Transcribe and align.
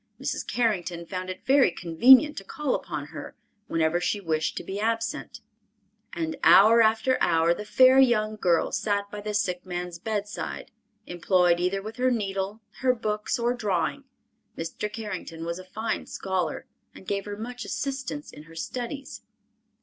Mrs. 0.19 0.47
Carrington 0.47 1.05
found 1.05 1.29
it 1.29 1.45
very 1.45 1.69
convenient 1.69 2.35
to 2.37 2.43
call 2.43 2.73
upon 2.73 3.05
her, 3.13 3.35
whenever 3.67 4.01
she 4.01 4.19
wished 4.19 4.57
to 4.57 4.63
be 4.63 4.79
absent, 4.79 5.41
and 6.13 6.37
hour 6.43 6.81
after 6.81 7.19
hour 7.21 7.53
the 7.53 7.65
fair 7.65 7.99
young 7.99 8.35
girl 8.35 8.71
sat 8.71 9.11
by 9.11 9.21
the 9.21 9.35
sick 9.35 9.63
man's 9.63 9.99
bedside, 9.99 10.71
employed 11.05 11.59
either 11.59 11.83
with 11.83 11.97
her 11.97 12.09
needle, 12.09 12.61
her 12.79 12.95
books 12.95 13.37
or 13.37 13.53
drawing. 13.53 14.03
Mr. 14.57 14.91
Carrington 14.91 15.45
was 15.45 15.59
a 15.59 15.63
fine 15.63 16.07
scholar 16.07 16.65
and 16.95 17.05
gave 17.05 17.25
her 17.25 17.37
much 17.37 17.63
assistance 17.63 18.31
in 18.33 18.41
her 18.45 18.55
studies. 18.55 19.21